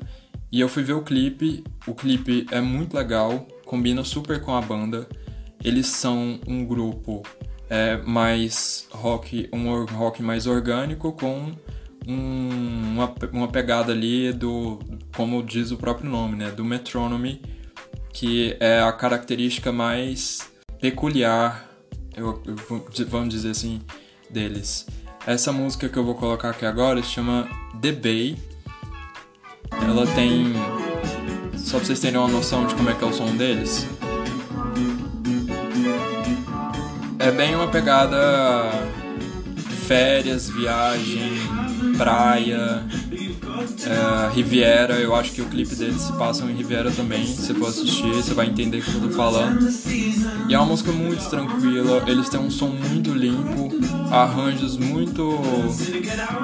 E 0.52 0.60
eu 0.60 0.70
fui 0.70 0.84
ver 0.84 0.94
o 0.94 1.04
clipe. 1.04 1.64
O 1.88 1.94
clipe 1.94 2.46
é 2.52 2.62
muito 2.62 2.96
legal, 2.96 3.48
combina 3.66 4.04
super 4.04 4.42
com 4.42 4.56
a 4.56 4.62
banda. 4.62 5.08
Eles 5.64 5.88
são 5.88 6.40
um 6.48 6.66
grupo 6.66 7.24
é, 7.72 7.96
mais 8.06 8.86
rock, 8.92 9.50
um 9.54 9.86
rock 9.86 10.22
mais 10.22 10.46
orgânico 10.46 11.14
com 11.14 11.54
um, 12.06 12.50
uma, 12.94 13.16
uma 13.32 13.48
pegada 13.48 13.94
ali 13.94 14.34
do, 14.34 14.78
como 15.16 15.42
diz 15.42 15.72
o 15.72 15.78
próprio 15.78 16.10
nome, 16.10 16.36
né, 16.36 16.52
do 16.52 16.66
metronome, 16.66 17.42
que 18.12 18.58
é 18.60 18.82
a 18.82 18.92
característica 18.92 19.72
mais 19.72 20.52
peculiar, 20.82 21.66
eu, 22.14 22.44
eu, 22.46 22.56
vamos 23.08 23.30
dizer 23.30 23.52
assim, 23.52 23.82
deles. 24.30 24.86
Essa 25.26 25.54
música 25.54 25.88
que 25.88 25.98
eu 25.98 26.04
vou 26.04 26.16
colocar 26.16 26.50
aqui 26.50 26.66
agora 26.66 27.02
se 27.02 27.10
chama 27.10 27.48
The 27.80 27.94
Bay. 27.94 28.38
Ela 29.82 30.06
tem, 30.08 30.52
só 31.58 31.78
pra 31.78 31.86
vocês 31.86 32.02
terem 32.02 32.20
uma 32.20 32.28
noção 32.28 32.68
de 32.68 32.76
como 32.76 32.90
é 32.90 32.94
que 32.94 33.04
é 33.04 33.08
o 33.08 33.14
som 33.14 33.34
deles. 33.38 33.88
É 37.24 37.32
bem 37.32 37.56
uma 37.56 37.68
pegada 37.68 38.72
férias, 39.88 40.50
viagem, 40.50 41.34
praia, 41.98 42.84
é, 43.86 44.34
Riviera. 44.34 44.96
Eu 44.96 45.14
acho 45.14 45.32
que 45.32 45.42
o 45.42 45.46
clipe 45.46 45.76
deles 45.76 46.02
se 46.02 46.14
passa 46.14 46.44
em 46.46 46.56
Riviera 46.56 46.90
também. 46.92 47.26
Se 47.26 47.54
for 47.54 47.68
assistir, 47.68 48.12
você 48.12 48.34
vai 48.34 48.48
entender 48.48 48.80
o 48.80 48.82
que 48.82 48.96
eu 48.96 49.02
tô 49.02 49.10
falando. 49.10 49.70
E 50.50 50.54
é 50.54 50.58
uma 50.58 50.66
música 50.66 50.92
muito 50.92 51.30
tranquila. 51.30 52.04
Eles 52.08 52.28
têm 52.30 52.40
um 52.40 52.50
som 52.50 52.70
muito 52.70 53.14
limpo, 53.14 53.70
arranjos 54.10 54.78
muito, 54.78 55.40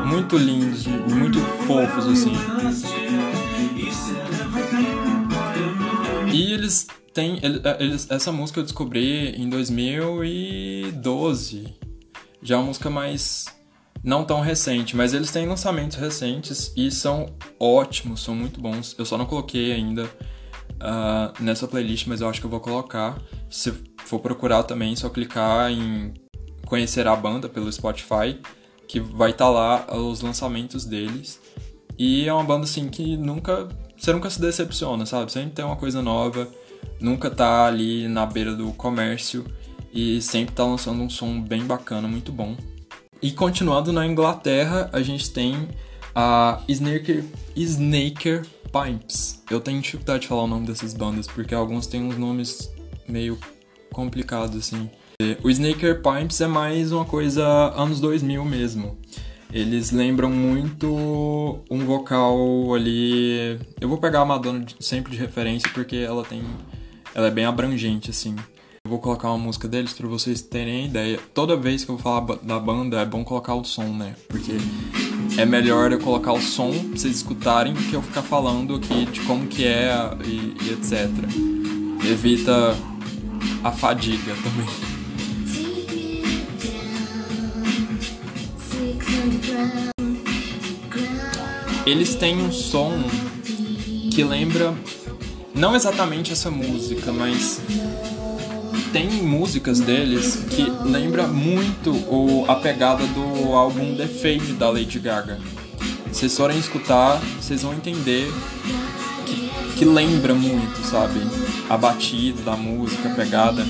muito 0.05 0.38
lindos, 0.38 0.86
muito 0.86 1.39
fofos 1.65 2.05
assim. 2.07 2.34
Têm. 7.17 7.39
Eles, 7.79 8.07
essa 8.12 8.31
música 8.31 8.59
eu 8.59 8.63
descobri 8.63 9.31
em 9.31 9.50
2012. 9.50 11.74
Já 12.43 12.55
é 12.55 12.59
uma 12.59 12.67
música 12.67 12.91
mais 12.91 13.45
não 14.03 14.24
tão 14.24 14.39
recente, 14.39 14.95
mas 14.95 15.13
eles 15.13 15.31
têm 15.31 15.47
lançamentos 15.47 15.97
recentes 15.97 16.71
e 16.77 16.91
são 16.91 17.25
ótimos, 17.59 18.24
são 18.24 18.36
muito 18.36 18.62
bons. 18.62 18.95
Eu 18.97 19.05
só 19.05 19.17
não 19.17 19.25
coloquei 19.25 19.74
ainda 19.74 20.05
uh, 20.05 21.43
nessa 21.43 21.67
playlist, 21.67 22.05
mas 22.05 22.21
eu 22.21 22.29
acho 22.29 22.39
que 22.39 22.45
eu 22.45 22.51
vou 22.51 22.59
colocar. 22.59 23.19
Se 23.50 23.74
for 24.05 24.19
procurar 24.19 24.62
também, 24.63 24.95
só 24.95 25.09
clicar 25.09 25.71
em 25.71 26.13
conhecer 26.67 27.07
a 27.07 27.15
banda 27.15 27.50
pelo 27.50 27.71
Spotify, 27.71 28.39
que 28.88 29.00
vai 29.00 29.31
estar 29.31 29.45
tá 29.45 29.51
lá 29.51 29.88
os 29.97 30.21
lançamentos 30.21 30.86
deles. 30.86 31.41
E 31.97 32.27
é 32.27 32.33
uma 32.33 32.43
banda 32.43 32.65
assim 32.65 32.89
que 32.89 33.17
nunca. 33.17 33.67
Você 33.97 34.13
nunca 34.13 34.29
se 34.29 34.39
decepciona, 34.39 35.07
sabe? 35.07 35.31
Sempre 35.31 35.53
tem 35.53 35.65
uma 35.65 35.75
coisa 35.75 36.03
nova, 36.03 36.47
nunca 36.99 37.29
tá 37.29 37.65
ali 37.65 38.07
na 38.07 38.25
beira 38.25 38.55
do 38.55 38.71
comércio 38.73 39.45
e 39.93 40.21
sempre 40.21 40.53
tá 40.55 40.63
lançando 40.63 41.01
um 41.01 41.09
som 41.09 41.41
bem 41.41 41.63
bacana, 41.65 42.07
muito 42.07 42.31
bom. 42.31 42.55
E 43.21 43.31
continuando 43.31 43.91
na 43.91 44.05
Inglaterra, 44.05 44.89
a 44.93 45.01
gente 45.01 45.31
tem 45.31 45.67
a 46.13 46.61
Snaker, 46.67 47.23
Snaker 47.55 48.45
Pipes. 48.71 49.43
Eu 49.49 49.59
tenho 49.59 49.81
dificuldade 49.81 50.21
de 50.21 50.27
falar 50.27 50.43
o 50.43 50.47
nome 50.47 50.67
dessas 50.67 50.93
bandas, 50.93 51.27
porque 51.27 51.55
alguns 51.55 51.87
têm 51.87 52.03
uns 52.03 52.17
nomes 52.17 52.71
meio 53.07 53.37
complicados, 53.91 54.55
assim. 54.55 54.89
O 55.43 55.49
Snaker 55.49 56.01
Pipes 56.01 56.41
é 56.41 56.47
mais 56.47 56.91
uma 56.91 57.05
coisa 57.05 57.43
anos 57.75 57.99
2000 57.99 58.45
mesmo. 58.45 58.97
Eles 59.51 59.91
lembram 59.91 60.29
muito 60.29 61.63
um 61.71 61.85
vocal 61.85 62.75
ali. 62.75 63.59
Eu 63.79 63.87
vou 63.87 63.97
pegar 63.97 64.21
a 64.21 64.25
Madonna 64.25 64.65
sempre 64.79 65.11
de 65.13 65.17
referência 65.17 65.69
porque 65.73 65.95
ela 65.95 66.23
tem. 66.23 66.43
Ela 67.17 67.29
é 67.29 67.31
bem 67.31 67.45
abrangente, 67.45 68.12
assim. 68.12 68.36
Eu 68.86 68.91
vou 68.91 69.00
colocar 69.00 69.29
uma 69.29 69.39
música 69.39 69.67
deles 69.67 69.91
para 69.91 70.07
vocês 70.07 70.39
terem 70.39 70.86
ideia. 70.86 71.19
Toda 71.33 71.57
vez 71.57 71.83
que 71.83 71.89
eu 71.89 71.97
vou 71.97 72.03
falar 72.03 72.38
da 72.43 72.59
banda 72.59 73.01
é 73.01 73.05
bom 73.07 73.24
colocar 73.24 73.55
o 73.55 73.63
som, 73.63 73.86
né? 73.86 74.15
Porque 74.27 74.51
é 75.36 75.43
melhor 75.43 75.91
eu 75.91 76.00
colocar 76.00 76.33
o 76.33 76.39
som 76.39 76.69
pra 76.69 77.00
vocês 77.00 77.15
escutarem 77.15 77.74
do 77.74 77.81
que 77.81 77.95
eu 77.95 78.03
ficar 78.03 78.21
falando 78.21 78.75
aqui 78.75 79.07
de 79.07 79.21
como 79.21 79.47
que 79.47 79.65
é 79.65 79.89
e, 80.25 80.55
e 80.62 80.74
etc. 80.74 81.09
Evita 82.07 82.77
a 83.63 83.71
fadiga 83.71 84.36
também. 84.43 84.67
Eles 91.83 92.13
têm 92.13 92.39
um 92.39 92.51
som 92.51 92.91
que 94.13 94.24
lembra 94.24 94.75
não 95.57 95.75
exatamente 95.75 96.31
essa 96.31 96.51
música, 96.51 97.11
mas 97.11 97.59
tem 98.93 99.09
músicas 99.09 99.79
deles 99.79 100.43
que 100.49 100.71
lembra 100.85 101.27
muito 101.27 101.91
o, 101.91 102.45
a 102.47 102.55
pegada 102.55 103.05
do 103.07 103.53
álbum 103.53 103.95
The 103.95 104.07
Fame 104.07 104.53
da 104.53 104.69
Lady 104.69 104.99
Gaga. 104.99 105.39
Se 106.11 106.21
vocês 106.21 106.38
forem 106.38 106.58
escutar, 106.58 107.19
vocês 107.39 107.63
vão 107.63 107.73
entender 107.73 108.32
que, 109.25 109.77
que 109.77 109.86
lembra 109.86 110.34
muito, 110.34 110.79
sabe? 110.86 111.19
A 111.69 111.75
batida 111.77 112.41
da 112.43 112.55
música, 112.55 113.10
a 113.10 113.15
pegada. 113.15 113.65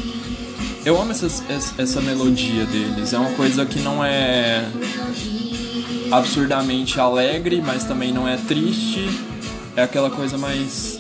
Eu 0.86 1.02
amo 1.02 1.12
essas, 1.12 1.44
essa 1.78 2.02
melodia 2.02 2.66
deles. 2.66 3.12
É 3.12 3.18
uma 3.18 3.32
coisa 3.32 3.66
que 3.66 3.80
não 3.80 4.04
é 4.04 4.64
absurdamente 6.12 7.00
alegre, 7.00 7.62
mas 7.66 7.84
também 7.84 8.14
não 8.14 8.28
é 8.28 8.38
triste. 8.38 9.10
É 9.76 9.84
aquela 9.84 10.10
coisa 10.10 10.38
mais 10.38 10.97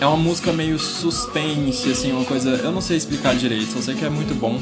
é 0.00 0.06
uma 0.06 0.16
música 0.16 0.50
meio 0.50 0.78
suspense, 0.78 1.90
assim, 1.90 2.10
uma 2.10 2.24
coisa. 2.24 2.50
Eu 2.56 2.72
não 2.72 2.80
sei 2.80 2.96
explicar 2.96 3.36
direito, 3.36 3.66
só 3.66 3.82
sei 3.82 3.94
que 3.94 4.04
é 4.04 4.08
muito 4.08 4.34
bom. 4.34 4.58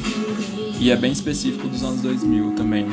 E 0.80 0.90
é 0.90 0.96
bem 0.96 1.12
específico 1.12 1.68
dos 1.68 1.84
anos 1.84 2.02
2000 2.02 2.56
também. 2.56 2.86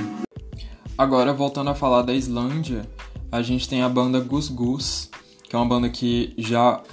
Agora, 0.96 1.34
voltando 1.34 1.72
a 1.72 1.76
falar 1.76 2.04
da 2.04 2.14
Islândia, 2.14 2.88
a 3.32 3.42
gente 3.42 3.68
tem 3.68 3.82
a 3.82 3.90
banda 3.90 4.20
Gus 4.20 4.48
Gus, 4.48 5.10
que 5.44 5.56
é 5.56 5.60
uma 5.60 5.66
banda 5.66 5.90
que 5.90 6.36
já 6.38 6.84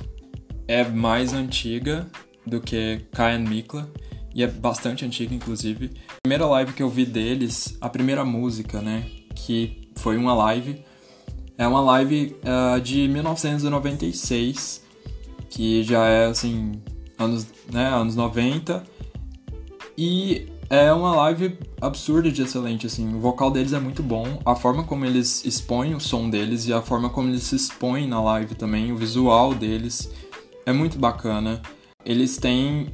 é 0.67 0.85
mais 0.85 1.35
antiga 1.35 2.11
do 2.47 2.59
que 2.59 3.03
Kayan 3.13 3.41
Mikla, 3.41 3.91
e 4.35 4.43
é 4.43 4.47
bastante 4.47 5.05
antiga, 5.05 5.35
inclusive. 5.35 5.91
A 6.09 6.21
primeira 6.23 6.47
live 6.47 6.73
que 6.73 6.83
eu 6.83 6.89
vi 6.89 7.05
deles, 7.05 7.77
a 7.79 7.91
primeira 7.91 8.25
música, 8.25 8.81
né, 8.81 9.05
que 9.35 9.83
foi 9.97 10.17
uma 10.17 10.33
live, 10.33 10.83
é 11.59 11.67
uma 11.67 11.83
live 11.83 12.35
uh, 12.43 12.81
de 12.81 13.07
1996 13.07 14.82
que 15.53 15.83
já 15.83 16.07
é 16.07 16.27
assim, 16.27 16.73
anos, 17.19 17.47
né, 17.71 17.87
anos 17.89 18.17
90. 18.17 18.83
E 19.97 20.49
é 20.71 20.91
uma 20.93 21.15
live 21.17 21.59
absurda 21.79 22.33
de 22.33 22.41
excelente, 22.41 22.87
assim. 22.87 23.15
O 23.15 23.21
vocal 23.21 23.51
deles 23.51 23.75
é 23.75 23.79
muito 23.79 24.03
bom, 24.03 24.41
a 24.47 24.57
forma 24.57 24.83
como 24.85 25.05
eles 25.05 25.45
expõem 25.45 25.95
o 25.95 26.01
som 26.01 26.31
deles 26.31 26.67
e 26.67 26.73
a 26.73 26.81
forma 26.81 27.11
como 27.11 27.29
eles 27.29 27.43
se 27.43 27.55
expõem 27.55 28.09
na 28.09 28.21
live 28.23 28.55
também, 28.55 28.91
o 28.91 28.97
visual 28.97 29.55
deles 29.55 30.11
é 30.65 30.73
muito 30.73 30.99
bacana. 30.99 31.61
Eles 32.05 32.39
têm 32.39 32.89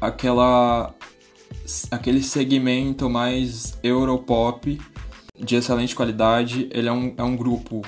aquela 0.00 0.92
aquele 1.88 2.22
segmento 2.22 3.08
mais 3.08 3.78
europop 3.80 4.80
de 5.38 5.54
excelente 5.54 5.94
qualidade. 5.94 6.68
Ele 6.72 6.88
é 6.88 6.92
um, 6.92 7.14
é 7.16 7.22
um 7.22 7.36
grupo 7.36 7.82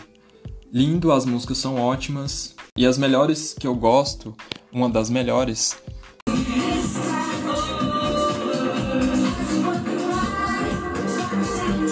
lindo, 0.72 1.10
as 1.10 1.26
músicas 1.26 1.58
são 1.58 1.80
ótimas. 1.80 2.53
E 2.76 2.84
as 2.84 2.98
melhores 2.98 3.54
que 3.54 3.68
eu 3.68 3.74
gosto, 3.76 4.34
uma 4.72 4.90
das 4.90 5.08
melhores. 5.08 5.78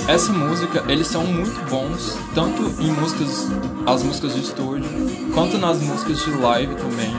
Essa 0.08 0.32
música, 0.32 0.84
eles 0.88 1.06
são 1.06 1.24
muito 1.24 1.70
bons, 1.70 2.18
tanto 2.34 2.62
em 2.82 2.90
músicas, 2.90 3.46
as 3.86 4.02
músicas 4.02 4.34
de 4.34 4.40
estúdio, 4.40 4.90
quanto 5.32 5.56
nas 5.56 5.80
músicas 5.80 6.18
de 6.24 6.32
live 6.32 6.74
também. 6.74 7.14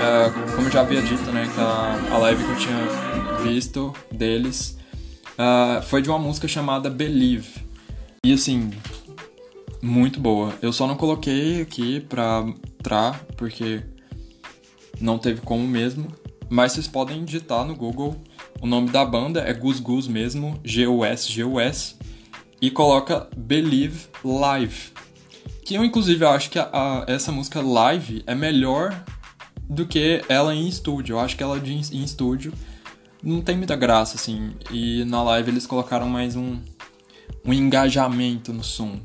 É, 0.00 0.30
como 0.56 0.66
eu 0.66 0.72
já 0.72 0.80
havia 0.80 1.00
dito, 1.00 1.30
né, 1.30 1.48
que 1.54 1.60
a, 1.60 2.16
a 2.16 2.18
live 2.18 2.42
que 2.42 2.50
eu 2.50 2.56
tinha 2.56 3.38
visto 3.40 3.94
deles 4.10 4.76
uh, 5.34 5.80
foi 5.82 6.02
de 6.02 6.10
uma 6.10 6.18
música 6.18 6.48
chamada 6.48 6.90
Believe. 6.90 7.68
E 8.24 8.32
assim, 8.32 8.72
muito 9.82 10.20
boa. 10.20 10.54
Eu 10.60 10.72
só 10.72 10.86
não 10.86 10.96
coloquei 10.96 11.62
aqui 11.62 12.00
pra 12.00 12.44
entrar, 12.78 13.24
porque 13.36 13.82
não 15.00 15.18
teve 15.18 15.40
como 15.40 15.66
mesmo. 15.66 16.08
Mas 16.48 16.72
vocês 16.72 16.88
podem 16.88 17.24
digitar 17.24 17.64
no 17.64 17.76
Google. 17.76 18.16
O 18.60 18.66
nome 18.66 18.90
da 18.90 19.04
banda 19.04 19.40
é 19.40 19.52
Gus 19.52 19.78
Gus 19.78 20.08
mesmo, 20.08 20.58
G-U-S, 20.64 21.30
G-U-S. 21.30 21.96
E 22.60 22.70
coloca 22.70 23.28
Believe 23.36 24.06
Live. 24.24 24.92
Que 25.64 25.74
eu, 25.74 25.84
inclusive, 25.84 26.24
acho 26.24 26.50
que 26.50 26.58
a, 26.58 26.68
a, 26.72 27.04
essa 27.06 27.30
música 27.30 27.60
live 27.60 28.24
é 28.26 28.34
melhor 28.34 29.04
do 29.68 29.86
que 29.86 30.22
ela 30.28 30.54
em 30.54 30.66
estúdio. 30.66 31.14
Eu 31.14 31.20
acho 31.20 31.36
que 31.36 31.42
ela 31.42 31.60
de, 31.60 31.72
em 31.72 32.02
estúdio 32.02 32.52
não 33.22 33.42
tem 33.42 33.56
muita 33.56 33.76
graça, 33.76 34.16
assim. 34.16 34.54
E 34.72 35.04
na 35.04 35.22
live 35.22 35.50
eles 35.50 35.66
colocaram 35.66 36.08
mais 36.08 36.34
um, 36.34 36.58
um 37.44 37.52
engajamento 37.52 38.52
no 38.52 38.64
som 38.64 38.98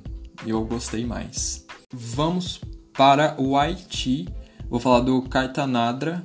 eu 0.45 0.63
gostei 0.65 1.05
mais. 1.05 1.65
Vamos 1.91 2.59
para 2.95 3.35
o 3.39 3.57
Haiti. 3.57 4.27
Vou 4.69 4.79
falar 4.79 5.01
do 5.01 5.21
Caetanadra. 5.23 6.21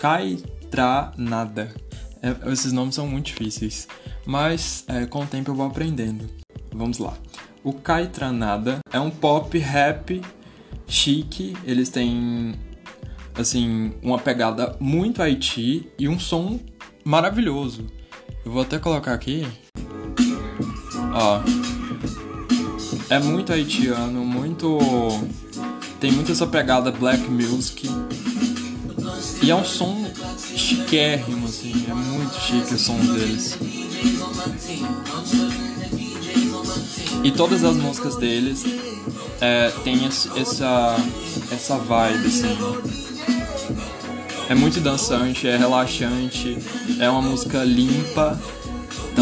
Caetranada. 0.00 1.74
É, 2.22 2.52
esses 2.52 2.72
nomes 2.72 2.94
são 2.94 3.06
muito 3.06 3.26
difíceis, 3.26 3.86
mas 4.26 4.84
é, 4.88 5.06
com 5.06 5.22
o 5.22 5.26
tempo 5.26 5.50
eu 5.50 5.54
vou 5.54 5.66
aprendendo. 5.66 6.28
Vamos 6.72 6.98
lá. 6.98 7.16
O 7.62 7.72
Caetranada 7.72 8.80
é 8.92 8.98
um 8.98 9.10
pop 9.10 9.56
rap 9.58 10.20
chique. 10.86 11.56
Eles 11.64 11.88
têm 11.88 12.54
assim 13.34 13.94
uma 14.02 14.18
pegada 14.18 14.76
muito 14.80 15.22
Haiti 15.22 15.88
e 15.98 16.08
um 16.08 16.18
som 16.18 16.58
maravilhoso. 17.04 17.86
Eu 18.44 18.52
vou 18.52 18.62
até 18.62 18.78
colocar 18.78 19.14
aqui. 19.14 19.46
Ó 21.14 21.77
é 23.10 23.18
muito 23.18 23.52
haitiano, 23.52 24.24
muito. 24.24 24.78
Tem 26.00 26.12
muito 26.12 26.30
essa 26.30 26.46
pegada 26.46 26.90
black 26.92 27.28
music. 27.28 27.88
E 29.42 29.50
é 29.50 29.54
um 29.54 29.64
som 29.64 30.04
chiquérrimo, 30.56 31.46
assim, 31.46 31.86
é 31.88 31.94
muito 31.94 32.34
chique 32.40 32.74
o 32.74 32.78
som 32.78 32.98
deles. 32.98 33.56
E 37.24 37.30
todas 37.32 37.64
as 37.64 37.76
músicas 37.76 38.16
deles 38.16 38.64
é, 39.40 39.70
tem 39.82 40.04
essa, 40.04 40.96
essa 41.50 41.76
vibe, 41.78 42.26
assim. 42.26 42.58
É 44.48 44.54
muito 44.54 44.80
dançante, 44.80 45.46
é 45.46 45.56
relaxante, 45.56 46.56
é 46.98 47.10
uma 47.10 47.20
música 47.20 47.62
limpa, 47.64 48.40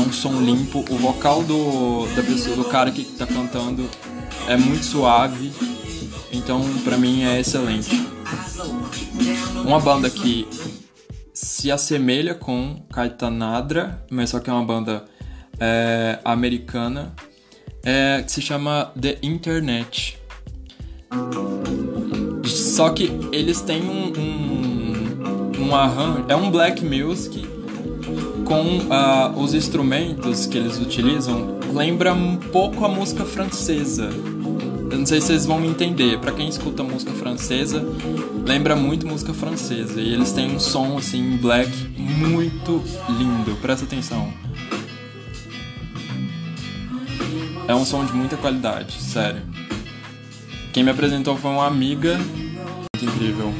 um 0.06 0.12
som 0.12 0.40
limpo. 0.40 0.84
O 0.88 0.96
vocal 0.96 1.42
do, 1.42 2.06
da 2.14 2.22
pessoa, 2.22 2.56
do 2.56 2.64
cara 2.64 2.90
que 2.90 3.04
tá 3.04 3.26
cantando 3.26 3.88
é 4.48 4.56
muito 4.56 4.84
suave, 4.84 5.52
então 6.32 6.62
pra 6.84 6.96
mim 6.96 7.24
é 7.24 7.40
excelente. 7.40 8.06
Uma 9.64 9.80
banda 9.80 10.08
que 10.08 10.46
se 11.34 11.70
assemelha 11.70 12.34
com 12.34 12.82
Caetanadra, 12.92 14.04
mas 14.10 14.30
só 14.30 14.38
que 14.38 14.48
é 14.48 14.52
uma 14.52 14.64
banda 14.64 15.04
é, 15.58 16.20
americana, 16.24 17.12
é, 17.84 18.22
que 18.22 18.30
se 18.30 18.40
chama 18.40 18.92
The 19.00 19.18
Internet. 19.22 20.18
Só 22.44 22.90
que 22.90 23.10
eles 23.32 23.60
têm 23.60 23.82
um, 23.82 24.12
um, 24.16 25.66
um 25.66 25.74
arranjo. 25.74 26.24
É 26.28 26.36
um 26.36 26.50
black 26.50 26.84
music 26.84 27.55
com 28.46 28.78
uh, 28.78 29.38
os 29.38 29.52
instrumentos 29.52 30.46
que 30.46 30.56
eles 30.56 30.78
utilizam. 30.78 31.58
Lembra 31.74 32.14
um 32.14 32.36
pouco 32.36 32.84
a 32.84 32.88
música 32.88 33.24
francesa. 33.24 34.08
Eu 34.88 34.98
não 34.98 35.04
sei 35.04 35.20
se 35.20 35.26
vocês 35.26 35.44
vão 35.44 35.58
me 35.58 35.66
entender. 35.68 36.18
Para 36.20 36.32
quem 36.32 36.48
escuta 36.48 36.82
música 36.82 37.12
francesa, 37.12 37.84
lembra 38.46 38.76
muito 38.76 39.06
música 39.06 39.34
francesa. 39.34 40.00
E 40.00 40.14
eles 40.14 40.32
têm 40.32 40.54
um 40.54 40.60
som 40.60 40.96
assim, 40.96 41.36
black, 41.38 41.70
muito 41.98 42.82
lindo. 43.18 43.56
Presta 43.60 43.84
atenção. 43.84 44.32
É 47.66 47.74
um 47.74 47.84
som 47.84 48.04
de 48.04 48.12
muita 48.12 48.36
qualidade, 48.36 48.92
sério. 48.92 49.42
Quem 50.72 50.84
me 50.84 50.90
apresentou 50.90 51.36
foi 51.36 51.50
uma 51.50 51.66
amiga. 51.66 52.16
Incrível. 53.02 53.52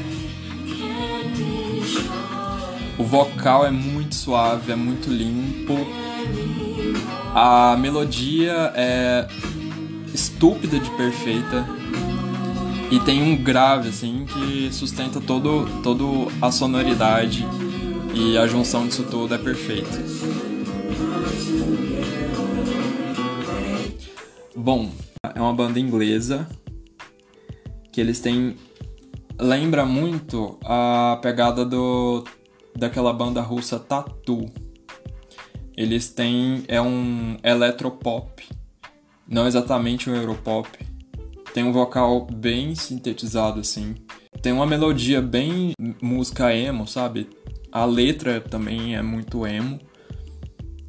O 2.97 3.03
vocal 3.03 3.65
é 3.65 3.71
muito 3.71 4.15
suave, 4.15 4.71
é 4.71 4.75
muito 4.75 5.09
limpo. 5.09 5.75
A 7.33 7.77
melodia 7.77 8.73
é 8.75 9.27
estúpida 10.13 10.79
de 10.79 10.89
perfeita. 10.91 11.67
E 12.89 12.99
tem 13.01 13.21
um 13.21 13.35
grave, 13.35 13.89
assim, 13.89 14.25
que 14.25 14.69
sustenta 14.71 15.21
todo, 15.21 15.67
todo 15.83 16.27
a 16.41 16.51
sonoridade. 16.51 17.45
E 18.15 18.37
a 18.37 18.47
junção 18.47 18.87
disso 18.87 19.03
tudo 19.03 19.35
é 19.35 19.37
perfeita. 19.37 20.03
Bom, 24.55 24.89
é 25.35 25.39
uma 25.39 25.53
banda 25.53 25.79
inglesa 25.79 26.47
que 27.91 28.01
eles 28.01 28.19
têm 28.19 28.55
lembra 29.39 29.85
muito 29.85 30.57
a 30.63 31.19
pegada 31.21 31.63
do 31.63 32.23
daquela 32.77 33.11
banda 33.11 33.41
russa 33.41 33.79
Tatu. 33.79 34.45
Eles 35.75 36.09
têm 36.09 36.63
é 36.67 36.81
um 36.81 37.37
eletropop, 37.43 38.43
não 39.27 39.47
exatamente 39.47 40.09
um 40.09 40.15
europop. 40.15 40.69
Tem 41.53 41.63
um 41.63 41.71
vocal 41.71 42.25
bem 42.25 42.75
sintetizado 42.75 43.59
assim. 43.59 43.95
Tem 44.41 44.53
uma 44.53 44.65
melodia 44.65 45.21
bem 45.21 45.71
música 46.01 46.53
emo, 46.53 46.87
sabe? 46.87 47.27
A 47.71 47.83
letra 47.83 48.39
também 48.39 48.95
é 48.95 49.01
muito 49.01 49.45
emo. 49.45 49.79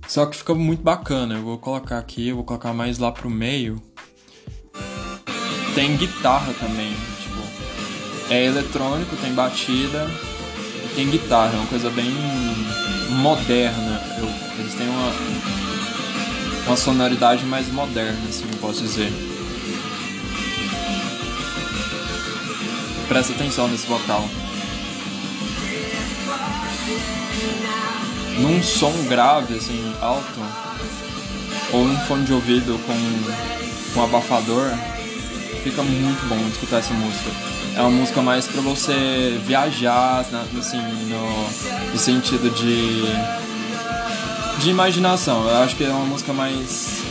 Só 0.06 0.26
que 0.26 0.36
fica 0.36 0.54
muito 0.54 0.82
bacana. 0.82 1.36
Eu 1.36 1.42
vou 1.42 1.58
colocar 1.58 1.98
aqui, 1.98 2.28
eu 2.28 2.36
vou 2.36 2.44
colocar 2.44 2.72
mais 2.72 2.98
lá 2.98 3.10
pro 3.10 3.30
meio. 3.30 3.80
Tem 5.74 5.96
guitarra 5.96 6.52
também, 6.54 6.92
tipo, 7.22 8.32
é 8.32 8.44
eletrônico, 8.44 9.16
tem 9.16 9.32
batida 9.32 10.06
tem 10.98 11.08
guitarra, 11.10 11.52
é 11.54 11.56
uma 11.58 11.66
coisa 11.66 11.90
bem 11.90 12.10
moderna. 13.08 14.02
Eu, 14.18 14.28
eles 14.58 14.74
têm 14.74 14.88
uma 14.88 15.12
uma 16.66 16.76
sonoridade 16.76 17.46
mais 17.46 17.68
moderna, 17.68 18.18
assim, 18.28 18.44
eu 18.50 18.58
posso 18.58 18.82
dizer. 18.82 19.12
Presta 23.06 23.32
atenção 23.32 23.68
nesse 23.68 23.86
vocal. 23.86 24.28
num 28.40 28.62
som 28.62 28.92
grave, 29.08 29.56
assim, 29.56 29.92
alto, 30.00 30.40
ou 31.72 31.84
num 31.84 31.96
fone 32.06 32.24
de 32.24 32.32
ouvido 32.32 32.78
com, 32.86 33.94
com 33.94 34.02
abafador, 34.04 34.70
fica 35.64 35.82
muito 35.82 36.28
bom 36.28 36.38
escutar 36.48 36.78
essa 36.78 36.94
música. 36.94 37.57
É 37.78 37.80
uma 37.80 37.90
música 37.90 38.20
mais 38.20 38.44
para 38.48 38.60
você 38.60 39.38
viajar, 39.44 40.26
assim, 40.58 40.78
no, 41.08 41.92
no 41.92 41.96
sentido 41.96 42.50
de, 42.50 43.02
de 44.60 44.68
imaginação. 44.68 45.48
Eu 45.48 45.58
acho 45.58 45.76
que 45.76 45.84
é 45.84 45.88
uma 45.88 46.04
música 46.04 46.32
mais 46.32 47.04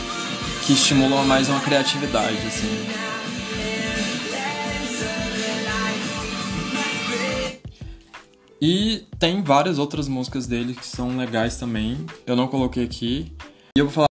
que 0.66 0.74
estimula 0.74 1.24
mais 1.24 1.48
uma 1.48 1.62
criatividade, 1.62 2.36
assim. 2.46 2.86
E 8.62 9.06
tem 9.18 9.42
várias 9.42 9.80
outras 9.80 10.10
músicas 10.10 10.48
dele 10.48 10.74
que 10.74 10.86
são 10.86 11.16
legais 11.16 11.56
também. 11.56 12.06
Eu 12.26 12.36
não 12.36 12.50
coloquei 12.50 12.84
aqui. 12.84 13.32
E 13.78 13.80
eu 13.80 13.86
vou 13.86 13.94
falar. 13.94 14.07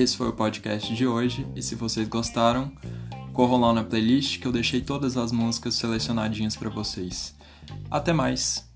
Esse 0.00 0.16
foi 0.16 0.28
o 0.28 0.32
podcast 0.32 0.94
de 0.94 1.06
hoje. 1.06 1.46
E 1.54 1.62
se 1.62 1.74
vocês 1.74 2.08
gostaram, 2.08 2.72
corram 3.32 3.60
lá 3.60 3.72
na 3.72 3.84
playlist 3.84 4.38
que 4.40 4.46
eu 4.46 4.52
deixei 4.52 4.80
todas 4.80 5.16
as 5.16 5.30
músicas 5.30 5.74
selecionadinhas 5.74 6.56
para 6.56 6.70
vocês. 6.70 7.34
Até 7.90 8.12
mais! 8.12 8.69